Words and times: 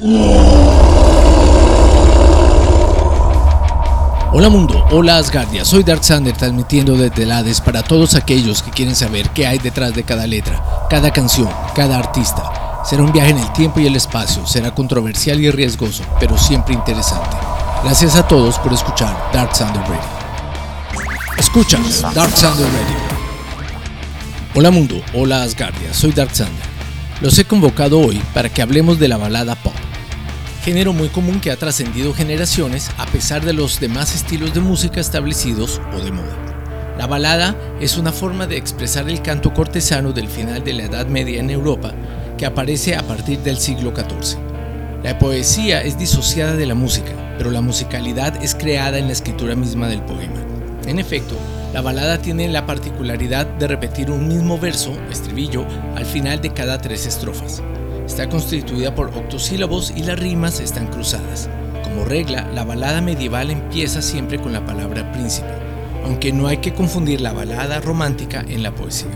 Hola 0.00 0.14
mundo, 4.48 4.86
hola 4.92 5.16
Asgardia, 5.16 5.64
soy 5.64 5.82
Dark 5.82 6.04
Sander 6.04 6.36
transmitiendo 6.36 6.96
desde 6.96 7.26
para 7.62 7.82
todos 7.82 8.14
aquellos 8.14 8.62
que 8.62 8.70
quieren 8.70 8.94
saber 8.94 9.30
qué 9.30 9.48
hay 9.48 9.58
detrás 9.58 9.96
de 9.96 10.04
cada 10.04 10.28
letra, 10.28 10.62
cada 10.88 11.12
canción, 11.12 11.48
cada 11.74 11.98
artista. 11.98 12.84
Será 12.84 13.02
un 13.02 13.10
viaje 13.10 13.30
en 13.30 13.38
el 13.38 13.52
tiempo 13.52 13.80
y 13.80 13.88
el 13.88 13.96
espacio, 13.96 14.46
será 14.46 14.72
controversial 14.72 15.40
y 15.40 15.50
riesgoso, 15.50 16.04
pero 16.20 16.38
siempre 16.38 16.74
interesante. 16.74 17.36
Gracias 17.82 18.14
a 18.14 18.28
todos 18.28 18.56
por 18.60 18.72
escuchar 18.72 19.30
Dark 19.32 19.56
Sander 19.56 19.82
Radio. 19.82 19.98
Escuchas 21.38 22.02
Dark 22.14 22.36
Sander 22.36 22.66
Radio. 22.66 22.96
Hola 24.54 24.70
mundo, 24.70 25.02
hola 25.12 25.42
Asgardia, 25.42 25.92
soy 25.92 26.12
Dark 26.12 26.36
Sander. 26.36 26.68
Los 27.20 27.36
he 27.40 27.44
convocado 27.44 27.98
hoy 27.98 28.22
para 28.32 28.48
que 28.48 28.62
hablemos 28.62 29.00
de 29.00 29.08
la 29.08 29.16
balada 29.16 29.56
pop. 29.56 29.74
Género 30.68 30.92
muy 30.92 31.08
común 31.08 31.40
que 31.40 31.50
ha 31.50 31.56
trascendido 31.56 32.12
generaciones 32.12 32.90
a 32.98 33.06
pesar 33.06 33.42
de 33.42 33.54
los 33.54 33.80
demás 33.80 34.14
estilos 34.14 34.52
de 34.52 34.60
música 34.60 35.00
establecidos 35.00 35.80
o 35.96 35.98
de 35.98 36.12
moda. 36.12 36.36
La 36.98 37.06
balada 37.06 37.56
es 37.80 37.96
una 37.96 38.12
forma 38.12 38.46
de 38.46 38.58
expresar 38.58 39.08
el 39.08 39.22
canto 39.22 39.54
cortesano 39.54 40.12
del 40.12 40.28
final 40.28 40.62
de 40.62 40.74
la 40.74 40.82
Edad 40.82 41.06
Media 41.06 41.40
en 41.40 41.48
Europa 41.48 41.94
que 42.36 42.44
aparece 42.44 42.96
a 42.96 43.02
partir 43.02 43.38
del 43.38 43.56
siglo 43.56 43.94
XIV. 43.96 44.38
La 45.02 45.18
poesía 45.18 45.80
es 45.80 45.96
disociada 45.96 46.54
de 46.54 46.66
la 46.66 46.74
música, 46.74 47.12
pero 47.38 47.50
la 47.50 47.62
musicalidad 47.62 48.36
es 48.44 48.54
creada 48.54 48.98
en 48.98 49.06
la 49.06 49.14
escritura 49.14 49.54
misma 49.54 49.88
del 49.88 50.02
poema. 50.02 50.44
En 50.86 50.98
efecto, 50.98 51.34
la 51.72 51.80
balada 51.80 52.18
tiene 52.18 52.46
la 52.46 52.66
particularidad 52.66 53.46
de 53.46 53.68
repetir 53.68 54.10
un 54.10 54.28
mismo 54.28 54.58
verso, 54.58 54.92
estribillo, 55.10 55.64
al 55.96 56.04
final 56.04 56.42
de 56.42 56.52
cada 56.52 56.78
tres 56.78 57.06
estrofas. 57.06 57.62
Está 58.08 58.26
constituida 58.30 58.94
por 58.94 59.08
octosílabos 59.08 59.92
y 59.94 60.02
las 60.02 60.18
rimas 60.18 60.60
están 60.60 60.86
cruzadas. 60.86 61.50
Como 61.84 62.06
regla, 62.06 62.48
la 62.54 62.64
balada 62.64 63.02
medieval 63.02 63.50
empieza 63.50 64.00
siempre 64.00 64.40
con 64.40 64.54
la 64.54 64.64
palabra 64.64 65.12
príncipe, 65.12 65.52
aunque 66.04 66.32
no 66.32 66.48
hay 66.48 66.56
que 66.56 66.72
confundir 66.72 67.20
la 67.20 67.34
balada 67.34 67.80
romántica 67.80 68.44
en 68.48 68.62
la 68.62 68.74
poesía. 68.74 69.10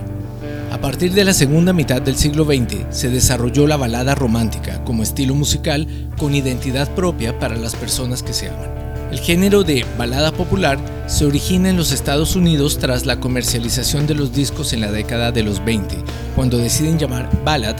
A 0.70 0.78
partir 0.78 1.14
de 1.14 1.24
la 1.24 1.32
segunda 1.32 1.72
mitad 1.72 2.02
del 2.02 2.16
siglo 2.16 2.44
XX 2.44 2.84
se 2.90 3.08
desarrolló 3.08 3.66
la 3.66 3.78
balada 3.78 4.14
romántica 4.14 4.84
como 4.84 5.02
estilo 5.02 5.34
musical 5.34 5.88
con 6.18 6.34
identidad 6.34 6.88
propia 6.94 7.38
para 7.38 7.56
las 7.56 7.74
personas 7.74 8.22
que 8.22 8.34
se 8.34 8.50
aman. 8.50 8.70
El 9.10 9.20
género 9.20 9.64
de 9.64 9.86
balada 9.96 10.32
popular 10.32 10.78
se 11.06 11.24
origina 11.24 11.70
en 11.70 11.78
los 11.78 11.92
Estados 11.92 12.36
Unidos 12.36 12.78
tras 12.78 13.06
la 13.06 13.20
comercialización 13.20 14.06
de 14.06 14.14
los 14.14 14.34
discos 14.34 14.74
en 14.74 14.82
la 14.82 14.92
década 14.92 15.32
de 15.32 15.42
los 15.42 15.64
20, 15.64 15.96
cuando 16.36 16.58
deciden 16.58 16.98
llamar 16.98 17.30
ballad 17.42 17.76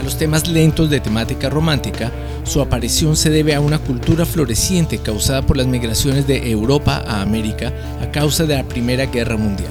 a 0.00 0.02
los 0.02 0.16
temas 0.16 0.48
lentos 0.48 0.88
de 0.88 0.98
temática 0.98 1.50
romántica, 1.50 2.10
su 2.44 2.62
aparición 2.62 3.16
se 3.16 3.28
debe 3.28 3.54
a 3.54 3.60
una 3.60 3.78
cultura 3.78 4.24
floreciente 4.24 4.96
causada 4.98 5.42
por 5.42 5.58
las 5.58 5.66
migraciones 5.66 6.26
de 6.26 6.50
Europa 6.50 7.04
a 7.06 7.20
América 7.20 7.72
a 8.02 8.10
causa 8.10 8.44
de 8.46 8.56
la 8.56 8.64
Primera 8.64 9.06
Guerra 9.06 9.36
Mundial. 9.36 9.70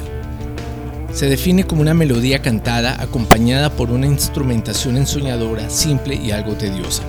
Se 1.11 1.27
define 1.27 1.65
como 1.65 1.81
una 1.81 1.95
melodía 1.95 2.43
cantada 2.43 3.01
acompañada 3.01 3.71
por 3.71 3.89
una 3.89 4.05
instrumentación 4.05 4.97
ensoñadora, 4.97 5.67
simple 5.71 6.13
y 6.13 6.29
algo 6.29 6.53
tediosa. 6.53 7.01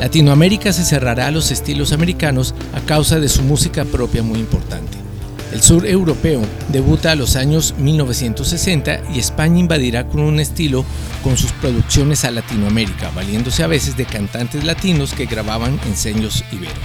Latinoamérica 0.00 0.72
se 0.72 0.84
cerrará 0.84 1.28
a 1.28 1.30
los 1.30 1.52
estilos 1.52 1.92
americanos 1.92 2.56
a 2.74 2.80
causa 2.80 3.20
de 3.20 3.28
su 3.28 3.42
música 3.42 3.84
propia 3.84 4.24
muy 4.24 4.40
importante. 4.40 5.07
El 5.52 5.62
sur 5.62 5.86
europeo 5.86 6.42
debuta 6.68 7.12
a 7.12 7.14
los 7.14 7.34
años 7.34 7.74
1960 7.78 9.00
y 9.14 9.18
España 9.18 9.60
invadirá 9.60 10.06
con 10.06 10.20
un 10.20 10.40
estilo 10.40 10.84
con 11.24 11.38
sus 11.38 11.52
producciones 11.52 12.24
a 12.26 12.30
Latinoamérica, 12.30 13.10
valiéndose 13.14 13.62
a 13.62 13.66
veces 13.66 13.96
de 13.96 14.04
cantantes 14.04 14.64
latinos 14.64 15.14
que 15.14 15.24
grababan 15.24 15.80
en 15.86 15.96
seños 15.96 16.44
iberos. 16.52 16.76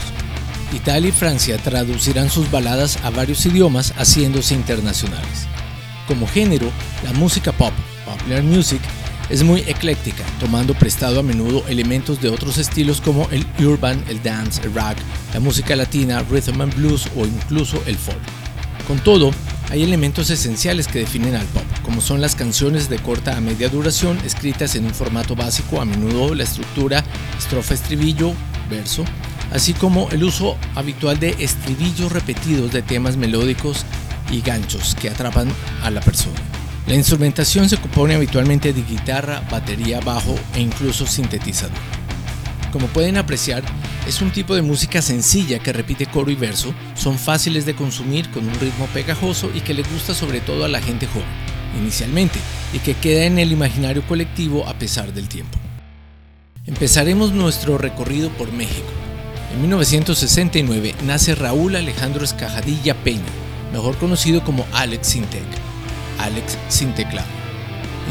Italia 0.73 1.09
y 1.09 1.11
Francia 1.11 1.57
traducirán 1.57 2.29
sus 2.29 2.49
baladas 2.49 2.97
a 3.03 3.09
varios 3.09 3.45
idiomas 3.45 3.93
haciéndose 3.97 4.55
internacionales. 4.55 5.45
Como 6.07 6.25
género, 6.25 6.71
la 7.03 7.11
música 7.11 7.51
pop, 7.51 7.73
popular 8.05 8.43
music, 8.43 8.81
es 9.29 9.43
muy 9.43 9.61
ecléctica, 9.61 10.23
tomando 10.39 10.73
prestado 10.73 11.19
a 11.19 11.23
menudo 11.23 11.63
elementos 11.67 12.21
de 12.21 12.29
otros 12.29 12.57
estilos 12.57 13.01
como 13.01 13.29
el 13.29 13.45
urban, 13.59 14.03
el 14.07 14.23
dance, 14.23 14.61
el 14.63 14.73
rock, 14.73 14.97
la 15.33 15.39
música 15.41 15.75
latina, 15.75 16.23
rhythm 16.29 16.61
and 16.61 16.75
blues 16.75 17.07
o 17.15 17.25
incluso 17.25 17.81
el 17.85 17.97
folk. 17.97 18.42
Con 18.87 18.99
todo, 18.99 19.31
hay 19.71 19.81
elementos 19.81 20.29
esenciales 20.29 20.87
que 20.87 20.99
definen 20.99 21.35
al 21.35 21.45
pop, 21.47 21.63
como 21.83 22.01
son 22.01 22.21
las 22.21 22.35
canciones 22.35 22.89
de 22.89 22.99
corta 22.99 23.37
a 23.37 23.41
media 23.41 23.69
duración 23.69 24.19
escritas 24.25 24.75
en 24.75 24.85
un 24.85 24.93
formato 24.93 25.35
básico, 25.35 25.81
a 25.81 25.85
menudo 25.85 26.35
la 26.35 26.43
estructura 26.43 27.03
estrofa-estribillo, 27.37 28.33
verso, 28.69 29.05
así 29.51 29.73
como 29.73 30.09
el 30.11 30.23
uso 30.23 30.57
habitual 30.75 31.19
de 31.19 31.35
estribillos 31.39 32.11
repetidos 32.11 32.73
de 32.73 32.81
temas 32.81 33.15
melódicos 33.17 33.85
y 34.31 34.41
ganchos 34.41 34.95
que 34.95 35.09
atrapan 35.09 35.47
a 35.81 35.89
la 35.89 36.01
persona. 36.01 36.39
La 36.85 36.95
instrumentación 36.95 37.69
se 37.69 37.77
compone 37.77 38.15
habitualmente 38.15 38.73
de 38.73 38.83
guitarra, 38.83 39.41
batería, 39.49 40.01
bajo 40.01 40.35
e 40.53 40.59
incluso 40.59 41.07
sintetizador. 41.07 42.02
Como 42.73 42.87
pueden 42.87 43.17
apreciar, 43.17 43.61
es 44.07 44.19
un 44.23 44.31
tipo 44.31 44.55
de 44.55 44.63
música 44.63 45.03
sencilla 45.03 45.59
que 45.59 45.71
repite 45.71 46.07
coro 46.07 46.31
y 46.31 46.35
verso, 46.35 46.73
son 46.95 47.19
fáciles 47.19 47.67
de 47.67 47.75
consumir 47.75 48.31
con 48.31 48.47
un 48.47 48.59
ritmo 48.59 48.87
pegajoso 48.87 49.51
y 49.53 49.61
que 49.61 49.75
le 49.75 49.83
gusta 49.83 50.15
sobre 50.15 50.41
todo 50.41 50.65
a 50.65 50.67
la 50.67 50.81
gente 50.81 51.05
joven, 51.05 51.27
inicialmente, 51.79 52.39
y 52.73 52.79
que 52.79 52.95
queda 52.95 53.25
en 53.25 53.37
el 53.37 53.51
imaginario 53.51 54.01
colectivo 54.07 54.67
a 54.67 54.73
pesar 54.73 55.13
del 55.13 55.29
tiempo. 55.29 55.55
Empezaremos 56.65 57.31
nuestro 57.31 57.77
recorrido 57.77 58.29
por 58.29 58.51
México. 58.51 58.89
En 59.53 59.61
1969 59.61 60.95
nace 61.05 61.35
Raúl 61.35 61.75
Alejandro 61.75 62.23
Escajadilla 62.23 62.95
Peña, 63.03 63.21
mejor 63.71 63.97
conocido 63.97 64.43
como 64.43 64.65
Alex 64.73 65.05
Sintec. 65.09 65.43
Alex 66.17 66.57
sin 66.69 66.91
teclado. 66.95 67.42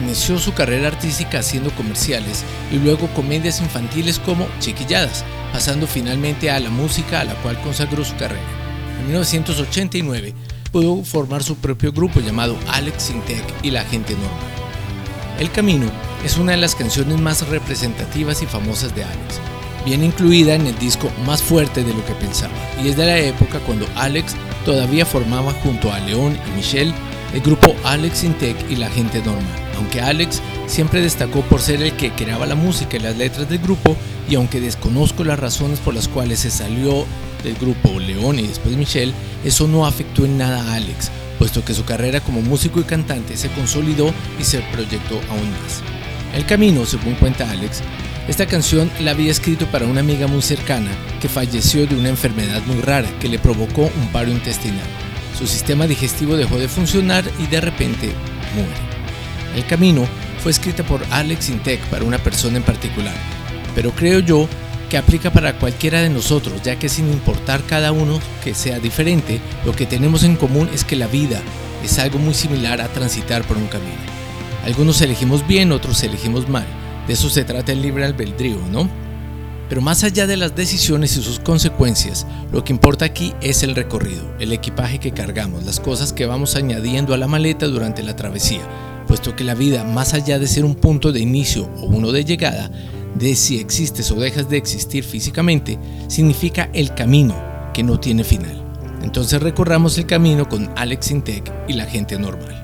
Inició 0.00 0.38
su 0.38 0.54
carrera 0.54 0.88
artística 0.88 1.40
haciendo 1.40 1.70
comerciales 1.72 2.44
y 2.70 2.76
luego 2.76 3.08
comedias 3.08 3.60
infantiles 3.60 4.18
como 4.18 4.48
Chiquilladas, 4.58 5.24
pasando 5.52 5.86
finalmente 5.86 6.50
a 6.50 6.58
la 6.60 6.70
música 6.70 7.20
a 7.20 7.24
la 7.24 7.34
cual 7.36 7.60
consagró 7.60 8.04
su 8.04 8.16
carrera. 8.16 8.42
En 9.00 9.06
1989 9.06 10.34
pudo 10.70 11.04
formar 11.04 11.42
su 11.42 11.56
propio 11.56 11.92
grupo 11.92 12.20
llamado 12.20 12.56
Alex 12.68 13.02
Sintec 13.04 13.44
y 13.62 13.70
la 13.70 13.84
gente 13.84 14.14
normal. 14.14 14.52
El 15.38 15.50
Camino 15.50 15.90
es 16.24 16.38
una 16.38 16.52
de 16.52 16.58
las 16.58 16.74
canciones 16.74 17.18
más 17.20 17.46
representativas 17.48 18.42
y 18.42 18.46
famosas 18.46 18.94
de 18.94 19.04
Alex. 19.04 19.40
Viene 19.84 20.06
incluida 20.06 20.54
en 20.54 20.66
el 20.66 20.78
disco 20.78 21.10
Más 21.26 21.42
fuerte 21.42 21.82
de 21.82 21.92
lo 21.92 22.06
que 22.06 22.14
pensaba 22.14 22.54
y 22.82 22.88
es 22.88 22.96
de 22.96 23.06
la 23.06 23.18
época 23.18 23.58
cuando 23.60 23.86
Alex 23.96 24.34
todavía 24.64 25.04
formaba 25.04 25.52
junto 25.64 25.92
a 25.92 25.98
León 26.00 26.38
y 26.48 26.56
Michelle 26.56 26.94
el 27.34 27.40
grupo 27.40 27.74
Alex 27.84 28.24
Intec 28.24 28.56
y 28.70 28.76
la 28.76 28.90
gente 28.90 29.18
normal, 29.20 29.61
aunque 29.76 30.00
Alex 30.00 30.40
siempre 30.66 31.00
destacó 31.00 31.42
por 31.42 31.60
ser 31.60 31.82
el 31.82 31.92
que 31.96 32.12
creaba 32.12 32.46
la 32.46 32.54
música 32.54 32.96
y 32.96 33.00
las 33.00 33.16
letras 33.16 33.48
del 33.48 33.58
grupo 33.58 33.96
y 34.28 34.34
aunque 34.34 34.60
desconozco 34.60 35.24
las 35.24 35.38
razones 35.38 35.78
por 35.80 35.94
las 35.94 36.08
cuales 36.08 36.40
se 36.40 36.50
salió 36.50 37.06
del 37.42 37.54
grupo 37.54 37.98
León 37.98 38.38
y 38.38 38.46
después 38.46 38.76
Michelle, 38.76 39.12
eso 39.44 39.66
no 39.66 39.86
afectó 39.86 40.24
en 40.24 40.38
nada 40.38 40.62
a 40.62 40.74
Alex, 40.76 41.10
puesto 41.38 41.64
que 41.64 41.74
su 41.74 41.84
carrera 41.84 42.20
como 42.20 42.40
músico 42.40 42.80
y 42.80 42.84
cantante 42.84 43.36
se 43.36 43.50
consolidó 43.50 44.12
y 44.38 44.44
se 44.44 44.60
proyectó 44.72 45.16
aún 45.30 45.50
más. 45.50 45.82
El 46.34 46.46
camino, 46.46 46.86
según 46.86 47.14
cuenta 47.14 47.50
Alex, 47.50 47.82
esta 48.28 48.46
canción 48.46 48.90
la 49.00 49.10
había 49.10 49.32
escrito 49.32 49.66
para 49.66 49.86
una 49.86 50.00
amiga 50.00 50.28
muy 50.28 50.42
cercana 50.42 50.90
que 51.20 51.28
falleció 51.28 51.86
de 51.86 51.96
una 51.96 52.08
enfermedad 52.08 52.62
muy 52.66 52.80
rara 52.80 53.08
que 53.18 53.28
le 53.28 53.38
provocó 53.38 53.82
un 53.82 54.08
paro 54.12 54.30
intestinal. 54.30 54.86
Su 55.36 55.46
sistema 55.46 55.86
digestivo 55.86 56.36
dejó 56.36 56.58
de 56.58 56.68
funcionar 56.68 57.24
y 57.40 57.46
de 57.48 57.60
repente 57.60 58.12
muere. 58.54 58.91
El 59.56 59.66
camino 59.66 60.06
fue 60.42 60.50
escrita 60.50 60.82
por 60.82 61.02
Alex 61.10 61.50
Intec 61.50 61.80
para 61.86 62.04
una 62.04 62.18
persona 62.18 62.56
en 62.56 62.62
particular, 62.62 63.14
pero 63.74 63.90
creo 63.92 64.20
yo 64.20 64.48
que 64.88 64.98
aplica 64.98 65.30
para 65.32 65.58
cualquiera 65.58 66.02
de 66.02 66.10
nosotros, 66.10 66.60
ya 66.62 66.78
que 66.78 66.88
sin 66.88 67.10
importar 67.10 67.62
cada 67.62 67.92
uno 67.92 68.20
que 68.44 68.54
sea 68.54 68.78
diferente, 68.78 69.40
lo 69.64 69.72
que 69.74 69.86
tenemos 69.86 70.22
en 70.22 70.36
común 70.36 70.68
es 70.74 70.84
que 70.84 70.96
la 70.96 71.06
vida 71.06 71.40
es 71.82 71.98
algo 71.98 72.18
muy 72.18 72.34
similar 72.34 72.80
a 72.80 72.88
transitar 72.88 73.42
por 73.44 73.56
un 73.56 73.68
camino. 73.68 73.96
Algunos 74.64 75.00
elegimos 75.00 75.46
bien, 75.46 75.72
otros 75.72 76.02
elegimos 76.02 76.48
mal. 76.48 76.66
De 77.06 77.14
eso 77.14 77.30
se 77.30 77.44
trata 77.44 77.72
el 77.72 77.82
libre 77.82 78.04
albedrío, 78.04 78.58
¿no? 78.70 78.88
Pero 79.68 79.80
más 79.80 80.04
allá 80.04 80.26
de 80.26 80.36
las 80.36 80.54
decisiones 80.54 81.16
y 81.16 81.22
sus 81.22 81.38
consecuencias, 81.38 82.26
lo 82.52 82.62
que 82.62 82.74
importa 82.74 83.06
aquí 83.06 83.32
es 83.40 83.62
el 83.62 83.74
recorrido, 83.74 84.36
el 84.38 84.52
equipaje 84.52 84.98
que 84.98 85.12
cargamos, 85.12 85.64
las 85.64 85.80
cosas 85.80 86.12
que 86.12 86.26
vamos 86.26 86.54
añadiendo 86.54 87.14
a 87.14 87.16
la 87.16 87.26
maleta 87.26 87.66
durante 87.66 88.02
la 88.02 88.14
travesía, 88.14 88.60
puesto 89.02 89.36
que 89.36 89.44
la 89.44 89.54
vida, 89.54 89.84
más 89.84 90.14
allá 90.14 90.38
de 90.38 90.46
ser 90.46 90.64
un 90.64 90.74
punto 90.74 91.12
de 91.12 91.20
inicio 91.20 91.68
o 91.80 91.86
uno 91.86 92.12
de 92.12 92.24
llegada, 92.24 92.70
de 93.14 93.34
si 93.34 93.58
existes 93.58 94.10
o 94.10 94.14
dejas 94.14 94.48
de 94.48 94.56
existir 94.56 95.04
físicamente, 95.04 95.78
significa 96.08 96.70
el 96.72 96.94
camino 96.94 97.34
que 97.74 97.82
no 97.82 98.00
tiene 98.00 98.24
final. 98.24 98.62
Entonces 99.02 99.42
recorramos 99.42 99.98
el 99.98 100.06
camino 100.06 100.48
con 100.48 100.70
Alex 100.76 101.10
Intec 101.10 101.52
y 101.68 101.74
la 101.74 101.86
gente 101.86 102.18
normal. 102.18 102.61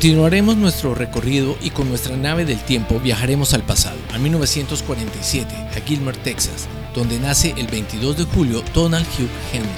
Continuaremos 0.00 0.56
nuestro 0.56 0.94
recorrido 0.94 1.58
y 1.60 1.68
con 1.68 1.90
nuestra 1.90 2.16
nave 2.16 2.46
del 2.46 2.58
tiempo 2.58 2.98
viajaremos 3.00 3.52
al 3.52 3.62
pasado, 3.64 3.98
a 4.14 4.18
1947, 4.18 5.54
a 5.54 5.80
Gilmer, 5.86 6.16
Texas, 6.16 6.68
donde 6.94 7.20
nace 7.20 7.52
el 7.58 7.66
22 7.66 8.16
de 8.16 8.24
julio 8.24 8.64
Donald 8.72 9.06
Hugh 9.08 9.28
Henry, 9.52 9.68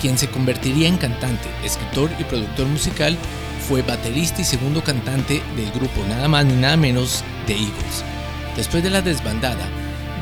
quien 0.00 0.16
se 0.16 0.30
convertiría 0.30 0.88
en 0.88 0.96
cantante, 0.96 1.50
escritor 1.62 2.08
y 2.18 2.24
productor 2.24 2.66
musical, 2.66 3.18
fue 3.68 3.82
baterista 3.82 4.40
y 4.40 4.44
segundo 4.44 4.82
cantante 4.82 5.42
del 5.54 5.70
grupo 5.72 6.02
nada 6.08 6.28
más 6.28 6.46
ni 6.46 6.54
nada 6.54 6.78
menos 6.78 7.22
The 7.46 7.52
Eagles. 7.52 8.04
Después 8.56 8.82
de 8.82 8.88
la 8.88 9.02
desbandada, 9.02 9.68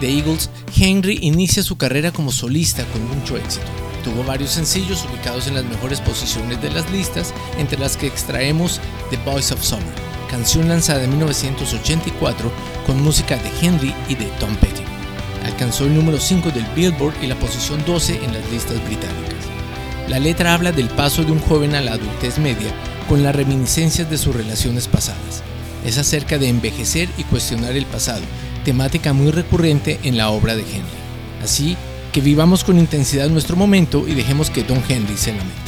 The 0.00 0.08
Eagles, 0.08 0.50
Henry 0.76 1.20
inicia 1.22 1.62
su 1.62 1.78
carrera 1.78 2.10
como 2.10 2.32
solista 2.32 2.84
con 2.86 3.16
mucho 3.16 3.36
éxito. 3.36 3.66
Tuvo 4.06 4.22
varios 4.22 4.52
sencillos 4.52 5.04
ubicados 5.10 5.48
en 5.48 5.54
las 5.56 5.64
mejores 5.64 6.00
posiciones 6.00 6.62
de 6.62 6.70
las 6.70 6.88
listas, 6.92 7.34
entre 7.58 7.76
las 7.76 7.96
que 7.96 8.06
extraemos 8.06 8.80
The 9.10 9.16
Voice 9.28 9.52
of 9.52 9.64
Summer, 9.64 9.92
canción 10.30 10.68
lanzada 10.68 11.02
en 11.02 11.10
1984 11.10 12.52
con 12.86 13.02
música 13.02 13.36
de 13.36 13.50
Henry 13.60 13.92
y 14.08 14.14
de 14.14 14.26
Tom 14.38 14.54
Petty. 14.58 14.82
Alcanzó 15.44 15.86
el 15.86 15.96
número 15.96 16.20
5 16.20 16.52
del 16.52 16.64
Billboard 16.76 17.16
y 17.20 17.26
la 17.26 17.34
posición 17.34 17.84
12 17.84 18.24
en 18.24 18.32
las 18.32 18.48
listas 18.48 18.76
británicas. 18.86 19.44
La 20.08 20.20
letra 20.20 20.54
habla 20.54 20.70
del 20.70 20.88
paso 20.88 21.24
de 21.24 21.32
un 21.32 21.40
joven 21.40 21.74
a 21.74 21.80
la 21.80 21.94
adultez 21.94 22.38
media 22.38 22.72
con 23.08 23.24
las 23.24 23.34
reminiscencias 23.34 24.08
de 24.08 24.18
sus 24.18 24.36
relaciones 24.36 24.86
pasadas. 24.86 25.42
Es 25.84 25.98
acerca 25.98 26.38
de 26.38 26.48
envejecer 26.48 27.08
y 27.18 27.24
cuestionar 27.24 27.76
el 27.76 27.86
pasado, 27.86 28.22
temática 28.64 29.12
muy 29.12 29.32
recurrente 29.32 29.98
en 30.04 30.16
la 30.16 30.30
obra 30.30 30.54
de 30.54 30.62
Henry. 30.62 30.96
Así 31.42 31.76
que 32.16 32.22
vivamos 32.22 32.64
con 32.64 32.78
intensidad 32.78 33.28
nuestro 33.28 33.56
momento 33.56 34.08
y 34.08 34.14
dejemos 34.14 34.48
que 34.48 34.62
Don 34.62 34.82
Henry 34.88 35.18
se 35.18 35.32
lamente. 35.32 35.65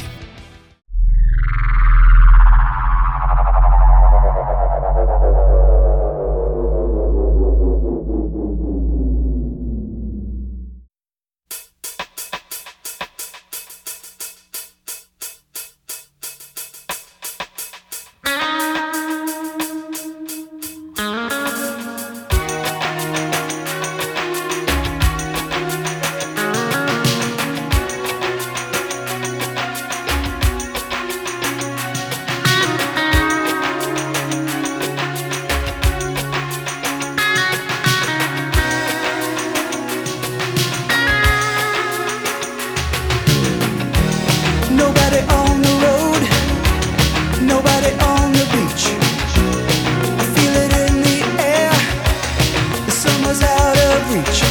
noite. 54.19 54.48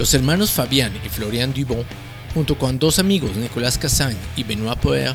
Los 0.00 0.14
hermanos 0.14 0.50
Fabián 0.50 0.94
y 1.04 1.10
Florian 1.10 1.52
Dubon, 1.52 1.84
junto 2.32 2.56
con 2.56 2.78
dos 2.78 2.98
amigos, 2.98 3.36
Nicolas 3.36 3.76
Cassagne 3.76 4.16
y 4.34 4.44
Benoit 4.44 4.78
Poer, 4.78 5.14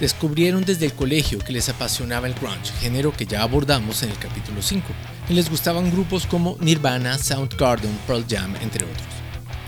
descubrieron 0.00 0.64
desde 0.64 0.86
el 0.86 0.94
colegio 0.94 1.38
que 1.38 1.52
les 1.52 1.68
apasionaba 1.68 2.26
el 2.26 2.34
grunge, 2.34 2.72
género 2.80 3.12
que 3.12 3.24
ya 3.24 3.42
abordamos 3.42 4.02
en 4.02 4.10
el 4.10 4.18
capítulo 4.18 4.62
5, 4.62 4.84
y 5.28 5.34
les 5.34 5.48
gustaban 5.48 5.92
grupos 5.92 6.26
como 6.26 6.56
Nirvana, 6.58 7.16
Soundgarden, 7.18 7.96
Pearl 8.08 8.24
Jam, 8.28 8.56
entre 8.56 8.84
otros. 8.84 9.06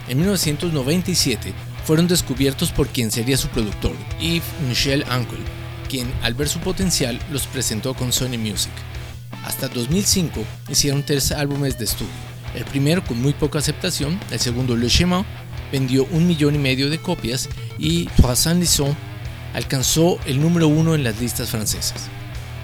En 0.08 0.18
1997 0.18 1.52
fueron 1.84 2.08
descubiertos 2.08 2.72
por 2.72 2.88
quien 2.88 3.12
sería 3.12 3.36
su 3.36 3.46
productor, 3.50 3.94
Yves 4.18 4.42
Michel 4.68 5.04
Uncle, 5.04 5.38
quien 5.88 6.12
al 6.24 6.34
ver 6.34 6.48
su 6.48 6.58
potencial 6.58 7.16
los 7.30 7.46
presentó 7.46 7.94
con 7.94 8.12
Sony 8.12 8.38
Music. 8.38 8.72
Hasta 9.44 9.68
2005 9.68 10.44
hicieron 10.68 11.04
tres 11.04 11.30
álbumes 11.30 11.78
de 11.78 11.84
estudio, 11.84 12.27
el 12.54 12.64
primero 12.64 13.04
con 13.04 13.20
muy 13.20 13.32
poca 13.32 13.58
aceptación, 13.58 14.18
el 14.30 14.40
segundo 14.40 14.76
Le 14.76 14.88
Chemin 14.88 15.24
vendió 15.70 16.06
un 16.10 16.26
millón 16.26 16.54
y 16.54 16.58
medio 16.58 16.90
de 16.90 16.98
copias 16.98 17.48
y 17.78 18.06
Trois 18.16 18.46
Lisons 18.46 18.96
alcanzó 19.54 20.18
el 20.26 20.40
número 20.40 20.68
uno 20.68 20.94
en 20.94 21.04
las 21.04 21.20
listas 21.20 21.50
francesas. 21.50 22.08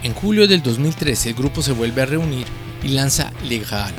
En 0.03 0.13
julio 0.13 0.47
del 0.47 0.61
2013 0.61 1.29
el 1.29 1.35
grupo 1.35 1.61
se 1.61 1.71
vuelve 1.71 2.01
a 2.01 2.05
reunir 2.05 2.45
y 2.83 2.89
lanza 2.89 3.31
Legal. 3.43 3.93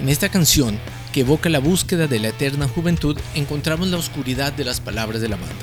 En 0.00 0.08
esta 0.08 0.28
canción, 0.28 0.78
que 1.12 1.20
evoca 1.20 1.48
la 1.48 1.58
búsqueda 1.58 2.06
de 2.06 2.18
la 2.18 2.28
eterna 2.28 2.68
juventud, 2.68 3.18
encontramos 3.34 3.88
la 3.88 3.96
oscuridad 3.96 4.52
de 4.52 4.64
las 4.64 4.80
palabras 4.80 5.20
de 5.20 5.28
la 5.28 5.36
banda. 5.36 5.54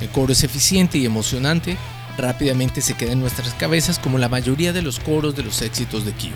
El 0.00 0.08
coro 0.08 0.32
es 0.32 0.44
eficiente 0.44 0.98
y 0.98 1.06
emocionante, 1.06 1.76
rápidamente 2.16 2.80
se 2.80 2.94
queda 2.94 3.12
en 3.12 3.20
nuestras 3.20 3.54
cabezas 3.54 3.98
como 3.98 4.18
la 4.18 4.28
mayoría 4.28 4.72
de 4.72 4.82
los 4.82 4.98
coros 4.98 5.36
de 5.36 5.44
los 5.44 5.62
éxitos 5.62 6.04
de 6.04 6.12
Kyo. 6.12 6.34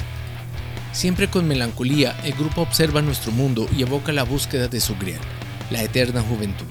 Siempre 0.92 1.28
con 1.28 1.48
melancolía, 1.48 2.14
el 2.22 2.34
grupo 2.34 2.60
observa 2.60 3.00
nuestro 3.00 3.32
mundo 3.32 3.66
y 3.74 3.82
evoca 3.82 4.12
la 4.12 4.24
búsqueda 4.24 4.68
de 4.68 4.78
su 4.78 4.94
grial, 4.96 5.20
la 5.70 5.82
eterna 5.82 6.20
juventud. 6.20 6.66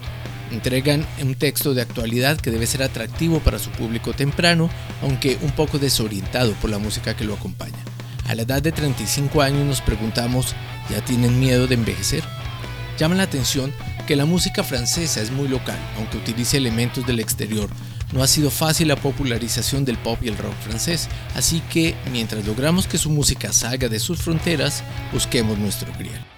Entregan 0.52 1.08
un 1.22 1.34
texto 1.34 1.74
de 1.74 1.82
actualidad 1.82 2.38
que 2.40 2.52
debe 2.52 2.68
ser 2.68 2.84
atractivo 2.84 3.40
para 3.40 3.58
su 3.58 3.72
público 3.72 4.14
temprano, 4.14 4.70
aunque 5.02 5.40
un 5.42 5.52
poco 5.52 5.80
desorientado 5.80 6.54
por 6.54 6.70
la 6.70 6.78
música 6.78 7.16
que 7.16 7.24
lo 7.24 7.34
acompaña. 7.34 7.84
A 8.28 8.36
la 8.36 8.44
edad 8.44 8.62
de 8.62 8.72
35 8.72 9.42
años 9.42 9.66
nos 9.66 9.82
preguntamos, 9.82 10.54
¿ya 10.92 11.04
tienen 11.04 11.40
miedo 11.40 11.66
de 11.66 11.76
envejecer? 11.76 12.24
Llama 13.00 13.16
la 13.16 13.24
atención 13.24 13.74
que 14.06 14.16
la 14.16 14.26
música 14.26 14.64
francesa 14.64 15.22
es 15.22 15.32
muy 15.32 15.48
local, 15.48 15.80
aunque 15.98 16.18
utilice 16.18 16.58
elementos 16.58 17.08
del 17.08 17.20
exterior. 17.20 17.70
No 18.12 18.24
ha 18.24 18.28
sido 18.28 18.50
fácil 18.52 18.90
la 18.90 18.96
popularización 18.96 19.86
del 19.86 19.98
pop 19.98 20.20
y 20.22 20.28
el 20.28 20.38
rock 20.38 20.54
francés, 20.62 21.08
así 21.36 21.62
que 21.72 21.96
mientras 22.12 22.46
logramos 22.46 22.88
que 22.88 22.98
su 22.98 23.10
música 23.10 23.54
salga 23.54 23.88
de 23.88 24.00
sus 24.00 24.22
fronteras, 24.22 24.84
busquemos 25.14 25.58
nuestro 25.58 25.92
grial. 25.98 26.31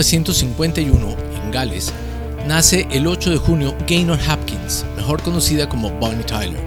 1951, 0.00 1.14
en 1.44 1.50
Gales, 1.50 1.92
nace 2.48 2.88
el 2.90 3.06
8 3.06 3.32
de 3.32 3.36
junio 3.36 3.76
Gaynor 3.86 4.18
Hopkins, 4.30 4.82
mejor 4.96 5.22
conocida 5.22 5.68
como 5.68 5.90
Bonnie 5.90 6.24
Tyler, 6.24 6.62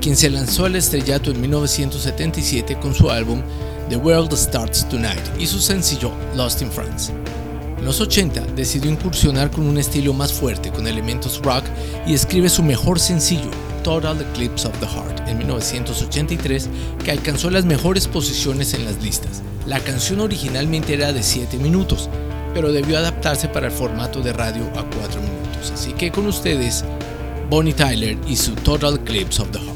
quien 0.00 0.14
se 0.14 0.30
lanzó 0.30 0.66
al 0.66 0.76
estrellato 0.76 1.32
en 1.32 1.40
1977 1.40 2.78
con 2.78 2.94
su 2.94 3.10
álbum 3.10 3.42
The 3.88 3.96
World 3.96 4.32
Starts 4.36 4.88
Tonight 4.88 5.20
y 5.36 5.48
su 5.48 5.58
sencillo 5.58 6.12
Lost 6.36 6.62
in 6.62 6.70
France. 6.70 7.12
En 7.76 7.84
los 7.84 8.00
80 8.00 8.40
decidió 8.54 8.88
incursionar 8.88 9.50
con 9.50 9.66
un 9.66 9.78
estilo 9.78 10.12
más 10.12 10.32
fuerte 10.32 10.70
con 10.70 10.86
elementos 10.86 11.42
rock 11.42 11.64
y 12.06 12.14
escribe 12.14 12.48
su 12.48 12.62
mejor 12.62 13.00
sencillo, 13.00 13.50
Total 13.82 14.16
Eclipse 14.20 14.68
of 14.68 14.78
the 14.78 14.86
Heart, 14.86 15.28
en 15.28 15.38
1983, 15.38 16.68
que 17.04 17.10
alcanzó 17.10 17.50
las 17.50 17.64
mejores 17.64 18.06
posiciones 18.06 18.74
en 18.74 18.84
las 18.84 19.02
listas. 19.02 19.42
La 19.66 19.80
canción 19.80 20.20
originalmente 20.20 20.94
era 20.94 21.12
de 21.12 21.24
7 21.24 21.56
minutos, 21.56 22.08
pero 22.56 22.72
debió 22.72 22.96
adaptarse 22.96 23.48
para 23.48 23.66
el 23.66 23.72
formato 23.72 24.22
de 24.22 24.32
radio 24.32 24.64
a 24.76 24.82
4 24.82 25.20
minutos. 25.20 25.70
Así 25.74 25.92
que 25.92 26.10
con 26.10 26.24
ustedes, 26.24 26.86
Bonnie 27.50 27.74
Tyler 27.74 28.16
y 28.26 28.34
su 28.34 28.54
Total 28.54 28.94
Eclipse 28.94 29.42
of 29.42 29.50
the 29.50 29.58
Heart. 29.58 29.75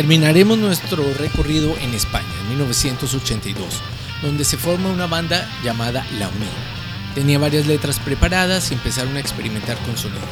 Terminaremos 0.00 0.56
nuestro 0.56 1.12
recorrido 1.12 1.76
en 1.76 1.92
España 1.92 2.26
en 2.40 2.48
1982, 2.48 3.66
donde 4.22 4.46
se 4.46 4.56
forma 4.56 4.88
una 4.88 5.06
banda 5.06 5.46
llamada 5.62 6.06
La 6.18 6.28
Unión. 6.28 6.48
Tenía 7.14 7.38
varias 7.38 7.66
letras 7.66 8.00
preparadas 8.00 8.70
y 8.70 8.74
empezaron 8.74 9.14
a 9.18 9.20
experimentar 9.20 9.76
con 9.80 9.98
sonidos. 9.98 10.24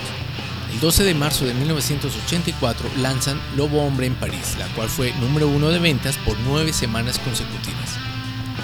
El 0.73 0.81
12 0.81 1.05
de 1.05 1.13
marzo 1.13 1.45
de 1.45 1.53
1984 1.53 2.89
lanzan 2.97 3.39
Lobo 3.59 3.85
Hombre 3.85 4.07
en 4.07 4.15
París, 4.15 4.57
la 4.59 4.67
cual 4.69 4.89
fue 4.89 5.13
número 5.21 5.49
uno 5.49 5.69
de 5.69 5.81
ventas 5.81 6.17
por 6.17 6.39
nueve 6.47 6.73
semanas 6.73 7.19
consecutivas. 7.19 7.99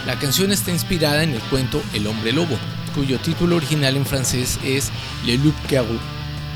La 0.07 0.19
canción 0.19 0.53
está 0.53 0.71
inspirada 0.71 1.23
en 1.23 1.35
el 1.35 1.41
cuento 1.43 1.83
El 1.93 2.07
Hombre 2.07 2.33
Lobo, 2.33 2.57
cuyo 2.95 3.19
título 3.19 3.57
original 3.57 3.99
en 3.99 4.07
francés 4.07 4.59
es 4.65 4.91
Le 5.27 5.37
Loup 5.37 5.55
Garou, 5.71 5.99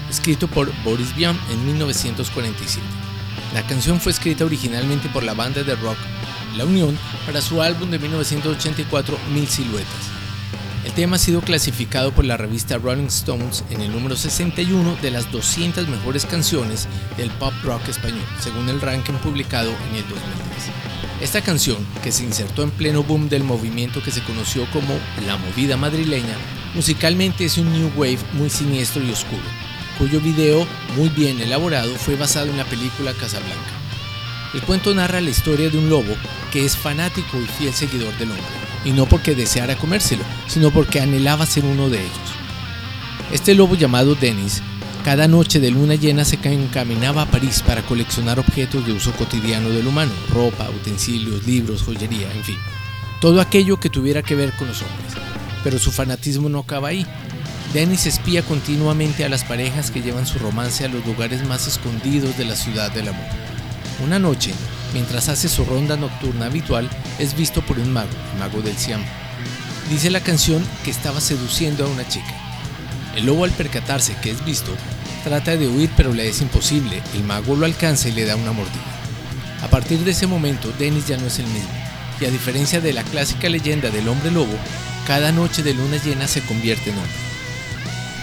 escrito 0.09 0.49
por 0.49 0.73
Boris 0.85 1.15
Vian 1.15 1.39
en 1.51 1.67
1947. 1.67 3.08
La 3.55 3.67
canción 3.67 4.01
fue 4.01 4.13
escrita 4.13 4.45
originalmente 4.45 5.09
por 5.09 5.23
la 5.23 5.35
banda 5.35 5.63
de 5.63 5.75
rock 5.77 5.97
La 6.57 6.65
Unión 6.67 6.99
para 7.25 7.41
su 7.41 7.63
álbum 7.63 7.91
de 7.91 7.99
1984 7.99 9.19
Mil 9.33 9.49
Siluetas. 9.49 10.19
El 10.85 10.93
tema 10.93 11.17
ha 11.17 11.19
sido 11.19 11.41
clasificado 11.41 12.13
por 12.13 12.25
la 12.25 12.37
revista 12.37 12.79
Rolling 12.79 13.07
Stones 13.07 13.65
en 13.71 13.81
el 13.81 13.91
número 13.93 14.17
61 14.17 14.97
de 15.03 15.11
las 15.11 15.31
200 15.33 15.89
mejores 15.89 16.27
canciones 16.27 16.89
del 17.17 17.31
pop 17.31 17.53
rock 17.65 17.89
español, 17.89 18.25
según 18.41 18.69
el 18.69 18.81
ranking 18.81 19.15
publicado 19.15 19.71
en 19.71 19.97
el 19.97 20.03
2003. 20.09 20.29
Esta 21.21 21.41
canción, 21.41 21.85
que 22.03 22.13
se 22.13 22.25
insertó 22.25 22.63
en 22.63 22.71
pleno 22.71 23.03
boom 23.03 23.29
del 23.29 23.45
movimiento 23.45 24.03
que 24.03 24.11
se 24.11 24.23
conoció 24.23 24.71
como 24.73 24.95
la 25.27 25.37
movida 25.37 25.77
madrileña, 25.77 26.37
musicalmente 26.75 27.45
es 27.45 27.59
un 27.59 27.73
new 27.73 27.91
wave 27.97 28.19
muy 28.35 28.51
siniestro 28.51 29.03
y 29.03 29.11
oscuro, 29.11 29.43
cuyo 29.99 30.21
video, 30.21 30.67
muy 30.97 31.09
bien 31.09 31.41
elaborado, 31.41 31.95
fue 31.97 32.17
basado 32.17 32.47
en 32.47 32.57
la 32.57 32.65
película 32.65 33.13
Casablanca. 33.15 33.57
El 34.55 34.63
cuento 34.63 34.95
narra 34.95 35.21
la 35.21 35.31
historia 35.31 35.69
de 35.69 35.77
un 35.77 35.91
lobo 35.91 36.15
que 36.53 36.65
es 36.65 36.77
fanático 36.77 37.39
y 37.39 37.47
fiel 37.47 37.75
seguidor 37.75 38.17
del 38.17 38.31
hombre 38.31 38.69
y 38.85 38.93
no 38.93 39.07
porque 39.07 39.35
deseara 39.35 39.77
comérselo, 39.77 40.23
sino 40.47 40.71
porque 40.71 41.01
anhelaba 41.01 41.47
ser 41.47 41.65
uno 41.65 41.91
de 41.91 41.99
ellos. 41.99 42.35
Este 43.33 43.55
lobo 43.55 43.75
llamado 43.75 44.15
Dennis, 44.15 44.63
cada 45.05 45.29
noche 45.29 45.61
de 45.61 45.71
luna 45.71 45.95
llena 45.95 46.25
se 46.25 46.39
encaminaba 46.43 47.23
a 47.23 47.31
París 47.31 47.63
para 47.67 47.83
coleccionar 47.83 48.39
objetos 48.39 48.87
de 48.87 48.93
uso 48.93 49.13
cotidiano 49.13 49.69
del 49.69 49.87
humano, 49.87 50.13
ropa, 50.33 50.69
utensilios, 50.71 51.47
libros, 51.47 51.83
joyería, 51.83 52.33
en 52.33 52.45
fin, 52.45 52.57
todo 53.21 53.41
aquello 53.41 53.79
que 53.79 53.91
tuviera 53.91 54.23
que 54.23 54.35
ver 54.35 54.53
con 54.53 54.69
los 54.69 54.81
hombres. 54.81 55.13
Pero 55.65 55.79
su 55.79 55.91
fanatismo 55.91 56.49
no 56.49 56.61
acaba 56.61 56.89
ahí. 56.89 57.07
Dennis 57.73 58.07
espía 58.07 58.43
continuamente 58.43 59.27
a 59.27 59.29
las 59.29 59.45
parejas 59.45 59.91
que 59.91 60.01
llevan 60.01 60.27
su 60.27 60.39
romance 60.39 60.87
a 60.87 60.89
los 60.89 61.05
lugares 61.05 61.47
más 61.47 61.67
escondidos 61.67 62.39
de 62.39 62.47
la 62.47 62.57
ciudad 62.57 62.91
del 62.91 63.09
amor. 63.09 63.27
Una 64.03 64.19
noche, 64.19 64.55
mientras 64.95 65.29
hace 65.29 65.51
su 65.51 65.67
ronda 65.67 65.99
nocturna 65.99 66.47
habitual, 66.47 66.89
es 67.19 67.37
visto 67.37 67.61
por 67.61 67.79
un 67.79 67.93
mago, 67.93 68.09
mago 68.39 68.63
del 68.63 68.79
Siam. 68.79 69.03
Dice 69.91 70.09
la 70.09 70.23
canción 70.23 70.65
que 70.83 70.91
estaba 70.91 71.21
seduciendo 71.21 71.85
a 71.85 71.89
una 71.89 72.09
chica. 72.09 72.35
El 73.15 73.27
lobo 73.27 73.45
al 73.45 73.51
percatarse 73.51 74.17
que 74.23 74.31
es 74.31 74.43
visto, 74.47 74.73
trata 75.23 75.55
de 75.59 75.69
huir 75.69 75.91
pero 75.95 76.15
le 76.15 76.27
es 76.27 76.41
imposible, 76.41 77.03
el 77.15 77.25
mago 77.25 77.55
lo 77.55 77.67
alcanza 77.67 78.09
y 78.09 78.13
le 78.13 78.25
da 78.25 78.37
una 78.37 78.53
mordida. 78.53 78.81
A 79.63 79.69
partir 79.69 79.99
de 80.05 80.13
ese 80.13 80.27
momento, 80.27 80.73
Dennis 80.79 81.07
ya 81.07 81.19
no 81.19 81.27
es 81.27 81.39
el 81.39 81.47
mismo, 81.49 81.69
y 82.19 82.25
a 82.25 82.31
diferencia 82.31 82.81
de 82.81 82.95
la 82.95 83.03
clásica 83.03 83.51
leyenda 83.51 83.91
del 83.91 84.09
hombre 84.09 84.31
lobo, 84.31 84.57
cada 85.07 85.33
noche 85.33 85.63
de 85.63 85.75
luna 85.75 85.99
llena 86.03 86.29
se 86.29 86.41
convierte 86.41 86.91
en 86.91 86.97
hombre. 86.97 87.28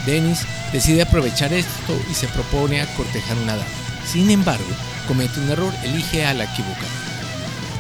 Dennis 0.06 0.42
decide 0.72 1.02
aprovechar 1.02 1.54
esto 1.54 2.00
y 2.10 2.14
se 2.14 2.28
propone 2.28 2.82
a 2.82 2.96
cortejar 2.96 3.38
una 3.38 3.56
dama. 3.56 3.70
Sin 4.06 4.30
embargo, 4.30 4.66
comete 5.08 5.40
un 5.40 5.50
error, 5.50 5.74
elige 5.84 6.26
a 6.26 6.34
la 6.34 6.46
equivocada. 6.46 6.90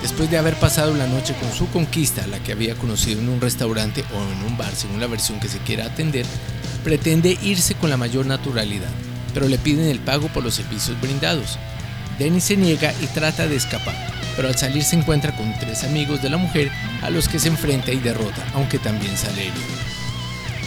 Después 0.01 0.29
de 0.29 0.37
haber 0.37 0.55
pasado 0.55 0.93
la 0.93 1.07
noche 1.07 1.33
con 1.39 1.51
su 1.51 1.67
conquista, 1.69 2.27
la 2.27 2.39
que 2.39 2.51
había 2.51 2.75
conocido 2.75 3.19
en 3.19 3.29
un 3.29 3.41
restaurante 3.41 4.03
o 4.13 4.21
en 4.21 4.51
un 4.51 4.57
bar, 4.57 4.75
según 4.75 4.99
la 4.99 5.07
versión 5.07 5.39
que 5.39 5.47
se 5.47 5.57
quiera 5.59 5.85
atender, 5.85 6.25
pretende 6.83 7.37
irse 7.41 7.73
con 7.73 7.89
la 7.89 7.97
mayor 7.97 8.27
naturalidad, 8.27 8.91
pero 9.33 9.47
le 9.47 9.57
piden 9.57 9.87
el 9.87 9.99
pago 9.99 10.27
por 10.27 10.43
los 10.43 10.53
servicios 10.53 10.99
brindados. 11.01 11.57
Dennis 12.19 12.43
se 12.43 12.57
niega 12.57 12.93
y 13.01 13.07
trata 13.07 13.47
de 13.47 13.55
escapar, 13.55 13.95
pero 14.35 14.47
al 14.47 14.55
salir 14.55 14.83
se 14.83 14.95
encuentra 14.95 15.35
con 15.35 15.57
tres 15.59 15.83
amigos 15.83 16.21
de 16.21 16.29
la 16.29 16.37
mujer 16.37 16.71
a 17.01 17.09
los 17.09 17.27
que 17.27 17.39
se 17.39 17.47
enfrenta 17.47 17.91
y 17.91 17.99
derrota, 17.99 18.45
aunque 18.53 18.77
también 18.77 19.17
sale 19.17 19.47
herido. 19.47 19.94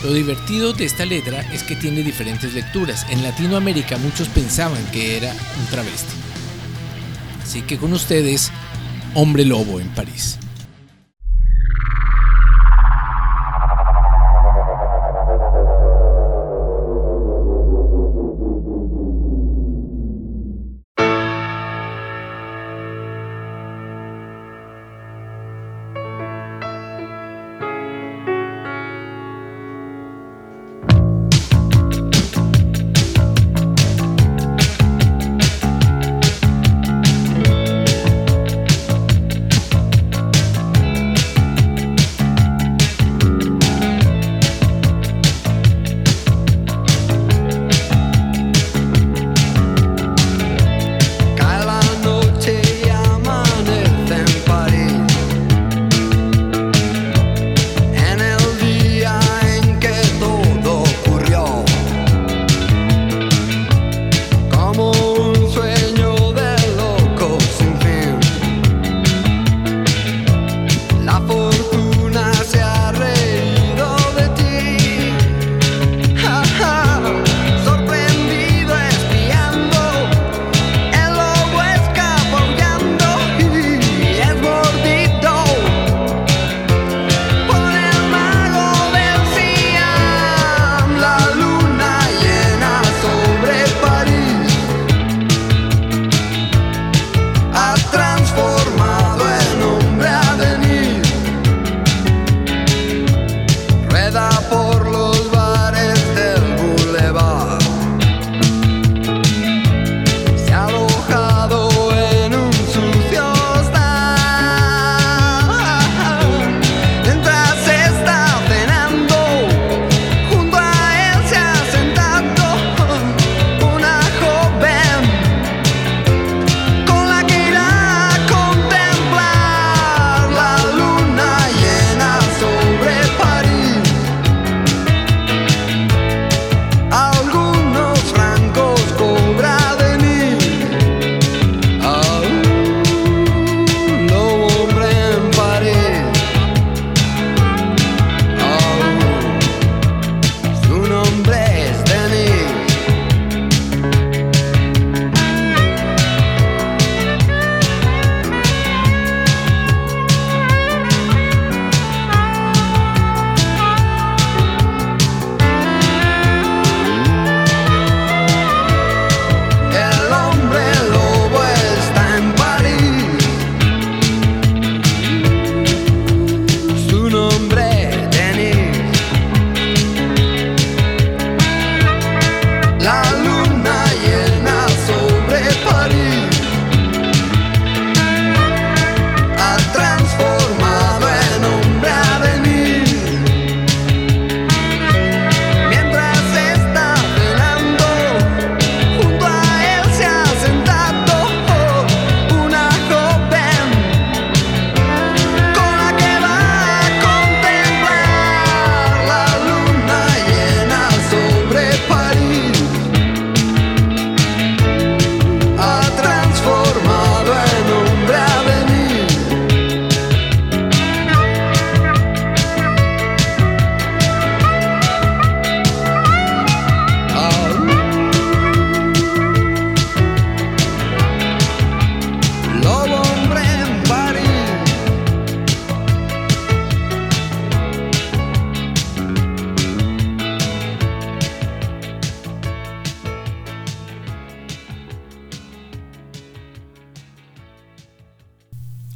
Lo 0.05 0.13
divertido 0.13 0.73
de 0.73 0.85
esta 0.85 1.05
letra 1.05 1.41
es 1.53 1.65
que 1.65 1.75
tiene 1.75 2.03
diferentes 2.03 2.55
lecturas. 2.55 3.05
En 3.11 3.23
Latinoamérica 3.23 3.99
muchos 3.99 4.29
pensaban 4.29 4.85
que 4.93 5.17
era 5.17 5.33
un 5.33 5.67
travesti. 5.71 6.15
Así 7.43 7.63
que 7.63 7.79
con 7.79 7.93
ustedes, 7.93 8.53
Hombre 9.15 9.45
Lobo 9.45 9.81
en 9.81 9.89
París. 9.89 10.38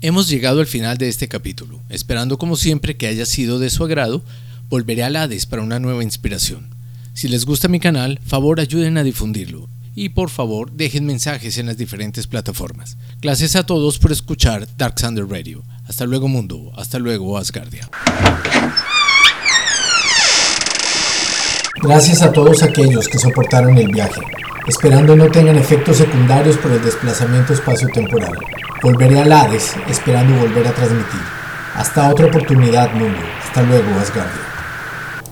Hemos 0.05 0.29
llegado 0.29 0.59
al 0.59 0.67
final 0.67 0.99
de 0.99 1.09
este 1.09 1.29
capítulo. 1.29 1.81
Esperando 1.89 2.37
como 2.37 2.57
siempre 2.57 2.97
que 2.97 3.07
haya 3.07 3.25
sido 3.25 3.61
de 3.61 3.71
su 3.71 3.85
agrado, 3.85 4.25
volveré 4.69 5.05
al 5.05 5.15
Hades 5.15 5.47
para 5.47 5.63
una 5.63 5.79
nueva 5.79 6.03
inspiración. 6.03 6.67
Si 7.15 7.29
les 7.29 7.47
gusta 7.47 7.69
mi 7.69 7.79
canal, 7.79 8.19
favor 8.27 8.59
ayuden 8.59 8.99
a 8.99 9.05
difundirlo. 9.05 9.69
Y 9.95 10.09
por 10.09 10.29
favor, 10.29 10.73
dejen 10.73 11.07
mensajes 11.07 11.57
en 11.57 11.67
las 11.67 11.77
diferentes 11.79 12.27
plataformas. 12.27 12.97
Gracias 13.21 13.55
a 13.55 13.65
todos 13.65 14.01
por 14.01 14.11
escuchar 14.11 14.67
Dark 14.77 14.97
Thunder 14.97 15.29
Radio. 15.29 15.63
Hasta 15.87 16.05
luego 16.05 16.27
mundo, 16.27 16.73
hasta 16.77 16.99
luego 16.99 17.39
Asgardia. 17.39 17.89
Gracias 21.81 22.23
a 22.23 22.33
todos 22.33 22.65
aquellos 22.65 23.07
que 23.07 23.19
soportaron 23.19 23.79
el 23.79 23.87
viaje, 23.87 24.21
esperando 24.67 25.17
no 25.17 25.29
tengan 25.29 25.57
efectos 25.57 25.97
secundarios 25.97 26.57
por 26.59 26.71
el 26.73 26.83
desplazamiento 26.83 27.53
espacio-temporal. 27.53 28.39
Volveré 28.83 29.21
a 29.21 29.43
Hades, 29.43 29.75
esperando 29.89 30.39
volver 30.41 30.67
a 30.69 30.73
transmitir. 30.73 31.21
Hasta 31.75 32.09
otra 32.11 32.27
oportunidad, 32.27 32.93
mundo. 32.93 33.21
Hasta 33.45 33.63
luego, 33.63 33.99
Asgardia. 34.01 34.52